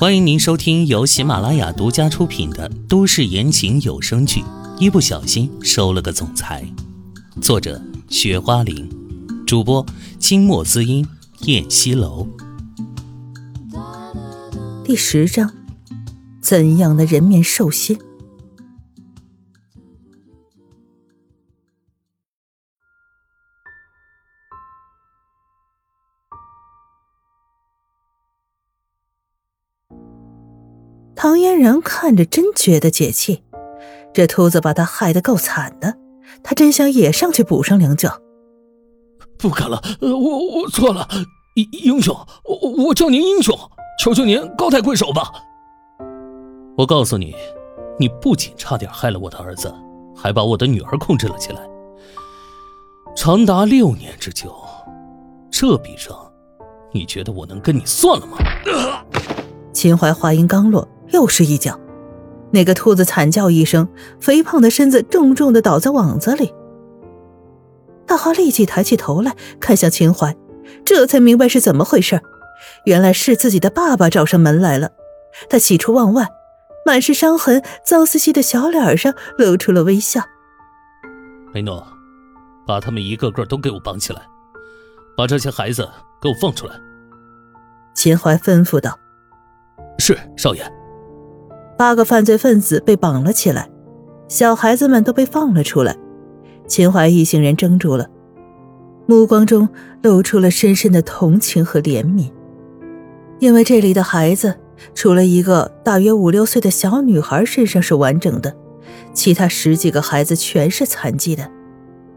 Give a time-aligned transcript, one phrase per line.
[0.00, 4.40] 欢迎您收听由喜马拉雅独家出品的都市言情有声剧
[4.78, 6.64] 《一不小心收了个总裁》，
[7.42, 8.88] 作者：雪花玲，
[9.44, 9.84] 主播：
[10.20, 11.04] 清墨滋音、
[11.46, 12.28] 燕西楼。
[14.84, 15.52] 第十章：
[16.40, 17.98] 怎样的人面兽心？
[31.28, 33.42] 唐嫣然看着，真觉得解气。
[34.14, 35.94] 这秃子把他害得够惨的，
[36.42, 38.18] 他真想也上去补上两脚。
[39.36, 41.06] 不敢了，我我错了，
[41.54, 43.54] 英英雄，我我叫您英雄，
[44.02, 45.30] 求求您高抬贵手吧。
[46.78, 47.36] 我告诉你，
[47.98, 49.70] 你不仅差点害了我的儿子，
[50.16, 51.60] 还把我的女儿控制了起来，
[53.14, 54.56] 长达六年之久。
[55.50, 56.16] 这笔账，
[56.90, 58.38] 你觉得我能跟你算了吗？
[59.74, 60.88] 秦淮话音刚落。
[61.18, 61.80] 又是一脚，
[62.52, 63.88] 那个兔子惨叫一声，
[64.20, 66.54] 肥胖的身子重重的倒在网子里。
[68.06, 70.36] 大花立即抬起头来看向秦淮，
[70.84, 72.20] 这才明白是怎么回事，
[72.84, 74.92] 原来是自己的爸爸找上门来了。
[75.50, 76.28] 他喜出望外，
[76.86, 80.22] 满是伤痕、脏兮兮的小脸上露出了微笑。
[81.52, 81.84] 梅诺，
[82.64, 84.22] 把他们一个个都给我绑起来，
[85.16, 85.88] 把这些孩子
[86.22, 86.76] 给我放出来。
[87.92, 88.96] 秦淮吩咐道
[89.98, 90.62] ：“是，少爷。”
[91.78, 93.70] 八个犯罪分子被绑了起来，
[94.26, 95.96] 小孩子们都被放了出来。
[96.66, 98.10] 秦淮一行人怔住了，
[99.06, 99.68] 目光中
[100.02, 102.32] 露出了深深的同情和怜悯，
[103.38, 104.58] 因为这里的孩子，
[104.92, 108.52] 除了一个大约五六岁的小女孩身上是完整的，
[109.14, 111.48] 其他十几个孩子全是残疾的，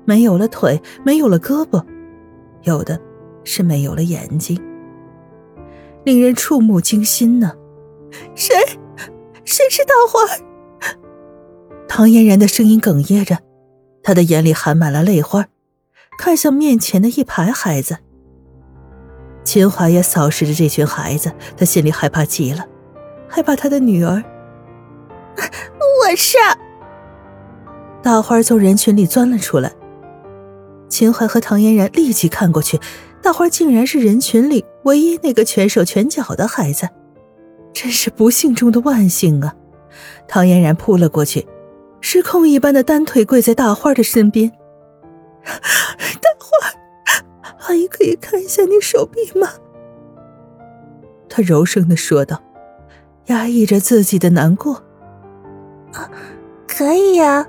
[0.05, 1.83] 没有了腿，没有了胳膊，
[2.63, 2.99] 有的
[3.43, 4.59] 是没有了眼睛，
[6.03, 7.53] 令人触目惊心呢。
[8.33, 8.55] 谁？
[9.45, 10.19] 谁是大花？
[11.87, 13.39] 唐嫣然的声音哽咽着，
[14.03, 15.45] 她的眼里含满了泪花，
[16.17, 17.97] 看向面前的一排孩子。
[19.43, 22.65] 秦淮也扫视着这群孩子，他心里害怕极了，
[23.27, 24.23] 害怕他的女儿。
[25.35, 26.37] 我是。
[28.03, 29.73] 大花从人群里钻了出来，
[30.87, 32.79] 秦淮和唐嫣然立即看过去，
[33.21, 36.87] 大花竟然是人群里唯一那个全手全脚的孩子。
[37.73, 39.55] 真是不幸中的万幸啊！
[40.27, 41.47] 唐嫣然扑了过去，
[41.99, 44.51] 失控一般的单腿跪在大花的身边。
[45.43, 46.73] 大花，
[47.67, 49.49] 阿姨可以看一下你手臂吗？
[51.29, 52.41] 她柔声的说道，
[53.27, 54.75] 压抑着自己的难过。
[55.93, 56.09] 啊，
[56.67, 57.47] 可以呀。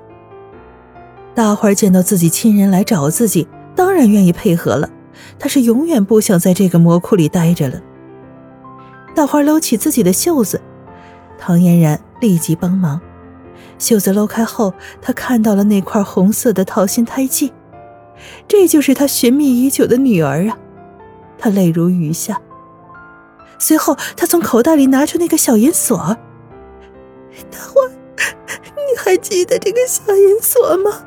[1.35, 4.89] 大花见到自己亲人来找自己，当然愿意配合了。
[5.39, 7.81] 她是永远不想在这个魔窟里待着了。
[9.15, 10.61] 大花搂起自己的袖子，
[11.39, 13.01] 唐嫣然立即帮忙。
[13.79, 17.53] 袖子搂开后，她看到了那块红色的桃心胎记，
[18.47, 20.57] 这就是她寻觅已久的女儿啊！
[21.37, 22.41] 她泪如雨下。
[23.59, 25.99] 随后，她从口袋里拿出那个小银锁。
[27.51, 31.05] 大花，你还记得这个小银锁吗？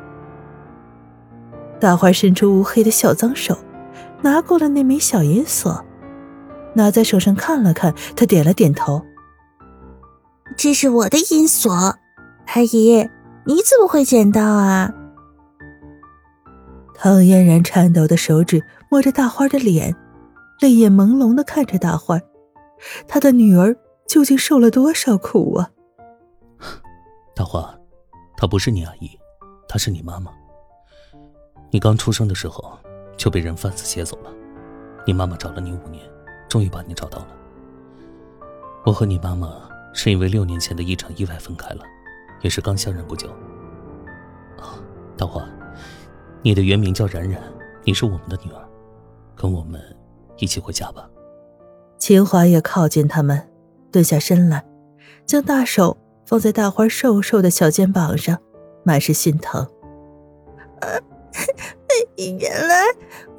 [1.80, 3.58] 大花伸出乌黑的小脏手，
[4.22, 5.84] 拿过了那枚小银锁。
[6.76, 9.02] 拿在手上看了看，他点了点头。
[10.56, 13.10] 这是我的银锁，阿姨，
[13.46, 14.94] 你怎么会捡到啊？
[16.94, 19.96] 唐嫣然颤抖的手指摸着大花的脸，
[20.62, 22.20] 泪眼朦胧的看着大花，
[23.08, 23.76] 她的女儿
[24.08, 25.70] 究竟受了多少苦啊？
[27.36, 27.76] 大花，
[28.38, 29.10] 她不是你阿姨，
[29.68, 30.32] 她是你妈妈。
[31.72, 32.78] 你刚出生的时候
[33.18, 34.32] 就被人贩子劫走了，
[35.06, 36.02] 你妈妈找了你五年。
[36.56, 37.28] 终于把你找到了。
[38.86, 41.84] 我和你妈妈是因为六年前的一场意外分开了，
[42.40, 43.28] 也是刚相认不久。
[44.58, 44.80] 啊，
[45.18, 45.46] 大花，
[46.42, 47.42] 你的原名叫冉冉，
[47.84, 48.66] 你是我们的女儿，
[49.36, 49.82] 跟我们
[50.38, 51.10] 一起回家吧。
[51.98, 53.50] 秦华也靠近他们，
[53.92, 54.64] 蹲下身来，
[55.26, 58.40] 将大手放在大花瘦瘦的小肩膀上，
[58.86, 59.62] 满是心疼。
[60.80, 60.88] 啊，
[62.40, 62.86] 原来。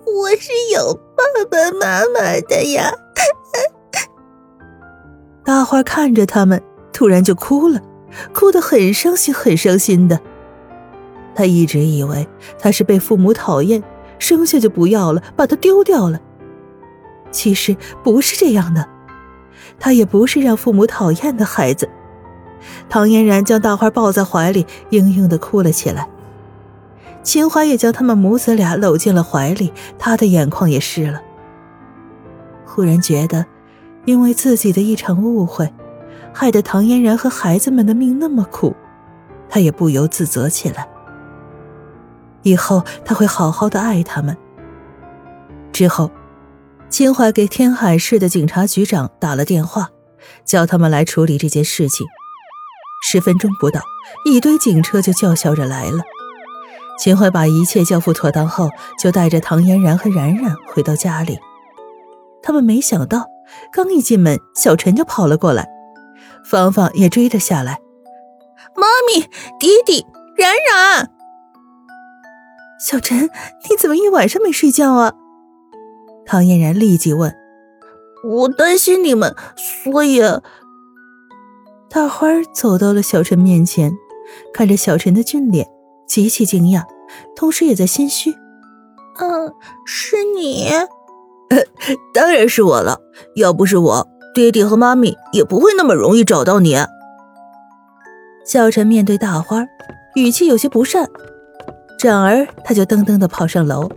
[0.08, 2.92] 我是有爸爸妈妈的呀！
[5.66, 7.80] 花看着他们，突然就哭了，
[8.32, 10.18] 哭得很伤心，很伤心的。
[11.34, 12.26] 他一直以为
[12.58, 13.82] 他是被父母讨厌，
[14.18, 16.18] 生下就不要了，把他丢掉了。
[17.30, 18.88] 其实不是这样的，
[19.78, 21.88] 他也不是让父母讨厌的孩子。
[22.88, 26.08] 唐嫣然将大花抱在怀里，嘤嘤的哭了起来。
[27.22, 31.20] 秦淮也将他们母子俩搂进了怀里，他的眼眶也湿了。
[32.64, 33.44] 忽然觉得，
[34.06, 35.70] 因为自己的一场误会，
[36.32, 38.74] 害得唐嫣然和孩子们的命那么苦，
[39.50, 40.88] 他也不由自责起来。
[42.42, 44.36] 以后他会好好的爱他们。
[45.72, 46.10] 之后，
[46.88, 49.90] 秦淮给天海市的警察局长打了电话，
[50.44, 52.06] 叫他们来处理这件事情。
[53.02, 53.80] 十分钟不到，
[54.24, 55.98] 一堆警车就叫嚣着来了。
[56.98, 61.38] 秦淮把一切交付妥当后，就带着唐嫣然和冉冉回到家里。
[62.42, 63.26] 他们没想到，
[63.72, 65.68] 刚一进门，小陈就跑了过来，
[66.44, 67.78] 芳芳也追了下来。
[68.74, 69.22] 妈咪，
[69.58, 70.06] 弟弟，
[70.36, 71.10] 冉冉，
[72.78, 73.30] 小陈，
[73.68, 75.12] 你怎么一晚上没睡觉啊？
[76.24, 77.34] 唐嫣然立即问。
[78.24, 80.20] 我担心你们，所以。
[81.88, 83.92] 大花走到了小陈面前，
[84.52, 85.66] 看着小陈的俊脸。
[86.06, 86.84] 极其惊讶，
[87.34, 88.32] 同时也在心虚。
[89.18, 89.52] 嗯，
[89.84, 90.68] 是你？
[92.14, 93.00] 当然是我了。
[93.34, 96.76] 要不是我，爹地和妈咪也不会那么容易找到你。
[98.44, 99.64] 小陈面对大花，
[100.14, 101.08] 语气有些不善，
[101.98, 103.88] 转而他就噔噔的跑上楼。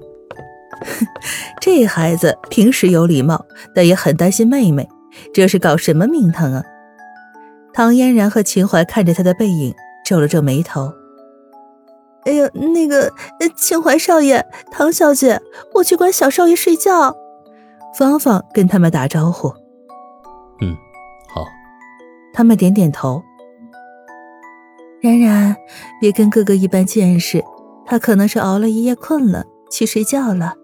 [1.61, 3.45] 这孩子平时有礼貌，
[3.75, 4.87] 但也很担心妹妹，
[5.33, 6.63] 这是搞什么名堂啊？
[7.73, 9.75] 唐嫣然和秦淮看着他的背影，
[10.05, 10.91] 皱了皱眉头。
[12.25, 13.11] 哎呀，那个
[13.55, 15.41] 秦淮少爷、唐小姐，
[15.75, 17.15] 我去管小少爷睡觉。
[17.97, 19.49] 芳芳跟他们打招呼。
[20.61, 20.75] 嗯，
[21.27, 21.45] 好。
[22.33, 23.21] 他们点点头。
[25.01, 25.55] 冉冉，
[25.99, 27.43] 别跟哥哥一般见识，
[27.85, 30.55] 他可能是熬了一夜困了，去睡觉了。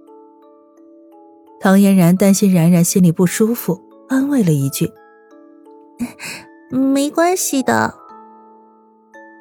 [1.59, 4.91] 唐嫣然担心冉冉心里不舒服，安慰了一句
[6.69, 7.95] ：“没关系的。”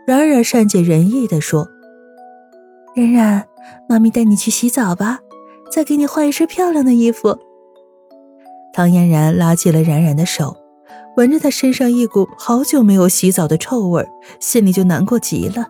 [0.07, 1.69] 冉冉善解人意的说。
[2.95, 3.49] 冉冉，
[3.89, 5.19] 妈咪带你去洗澡吧，
[5.71, 7.37] 再给你换一身漂亮的衣服。
[8.75, 10.57] 唐嫣然拉起了冉冉的手，
[11.17, 14.05] 闻着她身上一股好久没有洗澡的臭味，
[14.41, 15.65] 心里就难过极了。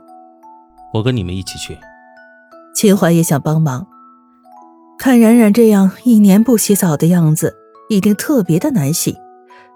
[0.95, 1.79] 我跟你们一起去。
[2.75, 3.87] 秦淮也想帮忙，
[4.99, 7.55] 看冉冉这样一年不洗澡的样子，
[7.91, 9.15] 一定特别的难洗。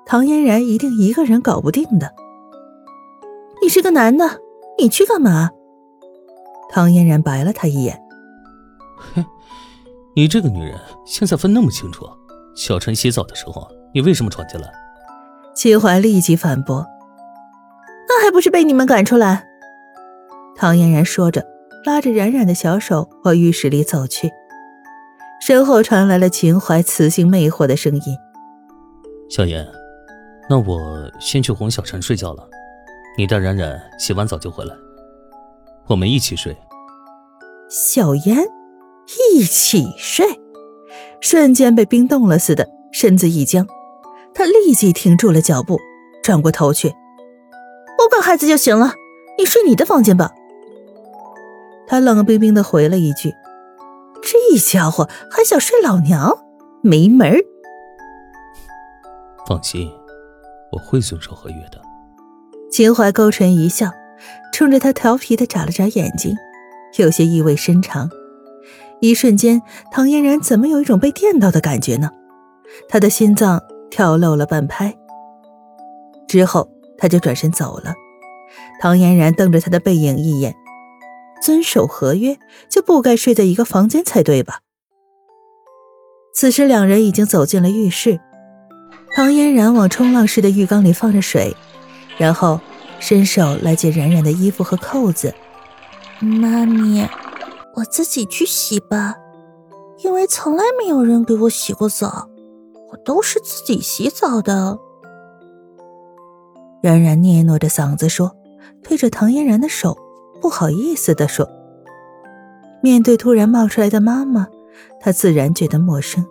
[0.07, 2.15] 唐嫣然一定一个人搞不定的。
[3.61, 4.41] 你是个男的，
[4.79, 5.51] 你去干嘛？
[6.71, 8.01] 唐嫣然白了他一眼，
[9.15, 9.23] 哼，
[10.17, 12.07] 你这个女人现在分那么清楚？
[12.59, 14.69] 小陈洗澡的时候，你为什么闯进来？
[15.55, 16.85] 秦淮立即反驳
[18.09, 19.47] ：“那还不是被你们赶出来？”
[20.57, 21.47] 唐嫣然说着，
[21.85, 24.29] 拉着冉冉的小手往浴室里走去，
[25.41, 28.19] 身后传来了秦淮磁性魅惑的声音
[29.31, 29.65] ：“小妍，
[30.51, 32.43] 那我先去哄小陈睡觉了，
[33.17, 34.75] 你带冉冉洗完澡就回来。”
[35.87, 36.57] 我们一起睡。
[37.71, 38.37] 小妍
[39.33, 40.27] 一起睡，
[41.21, 43.67] 瞬间被冰冻了似的，身子一僵，
[44.35, 45.79] 他立即停住了脚步，
[46.23, 46.89] 转过头去
[47.99, 48.93] ：“我管孩子就行了，
[49.39, 50.33] 你睡你的房间吧。”
[51.87, 53.35] 他冷冰冰的回了一句
[54.23, 56.39] ：“这家伙还想睡老娘，
[56.83, 57.39] 没门儿！”
[59.47, 59.91] 放心，
[60.73, 61.81] 我会遵守合约的。
[62.71, 63.91] 秦淮勾唇一笑。
[64.53, 66.35] 冲着他调皮的眨了眨眼睛，
[66.97, 68.11] 有些意味深长。
[69.01, 72.11] 一瞬间，唐嫣然怎么有一种被电到的感觉呢？
[72.89, 74.95] 他的心脏跳漏了半拍。
[76.27, 77.95] 之后，他就转身走了。
[78.81, 80.55] 唐嫣然瞪着他的背影一眼，
[81.43, 82.39] 遵守合约
[82.69, 84.61] 就不该睡在一个房间才对吧？
[86.35, 88.21] 此时，两人已经走进了浴室。
[89.15, 91.57] 唐嫣然往冲浪式的浴缸里放着水，
[92.17, 92.61] 然后。
[93.01, 95.33] 伸手来解冉冉的衣服和扣子，
[96.19, 97.09] 妈咪，
[97.79, 99.15] 我自己去洗吧，
[100.03, 102.29] 因为从来没有人给我洗过澡，
[102.91, 104.77] 我都是自己洗澡的。
[106.83, 108.35] 冉冉嗫嚅着嗓子说，
[108.83, 109.97] 推着唐嫣然的手，
[110.41, 111.49] 不好意思的说。
[112.83, 114.49] 面对突然冒出来的妈妈，
[115.01, 116.27] 她自然觉得陌生。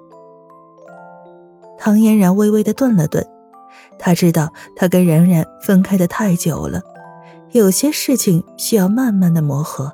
[1.77, 3.25] 唐嫣然微微的顿了顿。
[3.99, 6.81] 他知道，他跟冉冉分开的太久了，
[7.51, 9.93] 有些事情需要慢慢的磨合。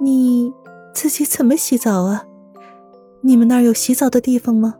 [0.00, 0.52] 你
[0.94, 2.24] 自己怎么洗澡啊？
[3.22, 4.76] 你们那儿有洗澡的地方吗？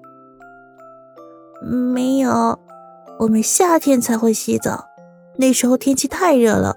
[1.62, 2.58] 没有，
[3.18, 4.86] 我们夏天才会洗澡，
[5.36, 6.74] 那时候天气太热了，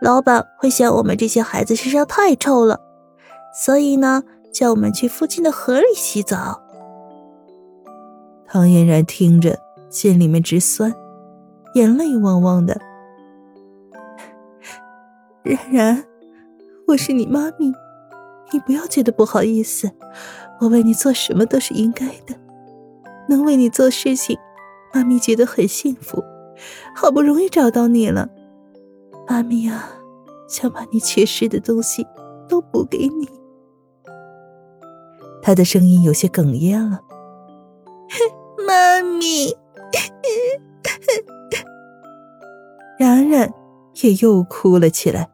[0.00, 2.80] 老板会嫌我们这些孩子身上太臭了，
[3.54, 6.62] 所以呢，叫我们去附近的河里洗澡。
[8.46, 9.58] 唐嫣然听着，
[9.90, 10.94] 心里面直酸，
[11.74, 12.80] 眼泪汪汪的。
[15.42, 16.04] 冉冉，
[16.86, 17.72] 我是你妈咪，
[18.52, 19.90] 你不要觉得不好意思，
[20.60, 22.34] 我为你做什么都是应该的。
[23.28, 24.38] 能为你做事情，
[24.92, 26.22] 妈咪觉得很幸福。
[26.94, 28.28] 好不容易找到你了，
[29.26, 29.90] 妈咪啊，
[30.46, 32.06] 想把你缺失的东西
[32.48, 33.28] 都补给你。
[35.42, 37.00] 他的声音有些哽咽了。
[38.66, 39.56] 妈咪，
[42.98, 43.52] 然然
[44.02, 45.33] 也又哭了起来。